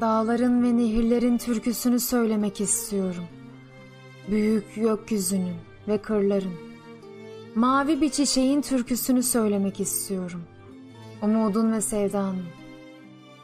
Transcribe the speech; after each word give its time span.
Dağların 0.00 0.62
ve 0.62 0.76
nehirlerin 0.76 1.38
türküsünü 1.38 2.00
söylemek 2.00 2.60
istiyorum. 2.60 3.24
Büyük 4.30 4.74
gökyüzünün 4.74 5.56
ve 5.88 5.98
kırların. 5.98 6.54
Mavi 7.54 8.00
bir 8.00 8.10
çiçeğin 8.10 8.60
türküsünü 8.60 9.22
söylemek 9.22 9.80
istiyorum. 9.80 10.42
Umudun 11.22 11.72
ve 11.72 11.80
sevdanın. 11.80 12.44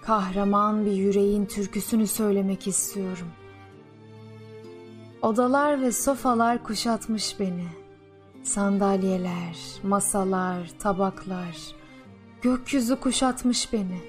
Kahraman 0.03 0.87
bir 0.87 0.93
yüreğin 0.93 1.47
türküsünü 1.47 2.07
söylemek 2.07 2.67
istiyorum. 2.67 3.29
Odalar 5.23 5.83
ve 5.83 5.93
sofalar 5.93 6.63
kuşatmış 6.63 7.41
beni. 7.41 7.67
Sandalyeler, 8.43 9.57
masalar, 9.83 10.71
tabaklar. 10.79 11.57
Gökyüzü 12.43 12.97
kuşatmış 12.97 13.73
beni. 13.73 14.01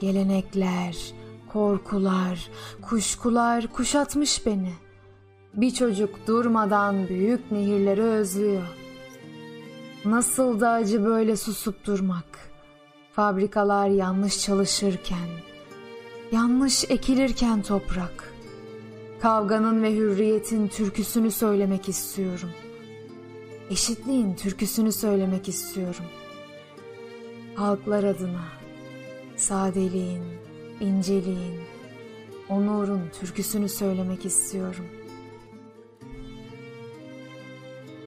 Gelenekler, 0.00 1.14
korkular, 1.54 2.50
kuşkular 2.82 3.66
kuşatmış 3.66 4.46
beni. 4.46 4.72
Bir 5.54 5.70
çocuk 5.70 6.26
durmadan 6.26 7.08
büyük 7.08 7.52
nehirleri 7.52 8.02
özlüyor. 8.02 8.62
Nasıl 10.04 10.60
da 10.60 10.70
acı 10.70 11.04
böyle 11.04 11.36
susup 11.36 11.86
durmak. 11.86 12.24
Fabrikalar 13.12 13.88
yanlış 13.88 14.40
çalışırken, 14.40 15.28
yanlış 16.32 16.84
ekilirken 16.90 17.62
toprak. 17.62 18.32
Kavganın 19.22 19.82
ve 19.82 19.94
hürriyetin 19.94 20.68
türküsünü 20.68 21.30
söylemek 21.30 21.88
istiyorum. 21.88 22.50
Eşitliğin 23.70 24.34
türküsünü 24.34 24.92
söylemek 24.92 25.48
istiyorum. 25.48 26.04
Halklar 27.54 28.04
adına, 28.04 28.44
sadeliğin, 29.36 30.24
inceliğin, 30.80 31.60
onurun 32.48 33.10
türküsünü 33.20 33.68
söylemek 33.68 34.24
istiyorum.'' 34.24 35.03